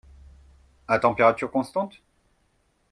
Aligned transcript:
À 0.87 0.97
température 0.97 1.47
constante? 1.51 2.01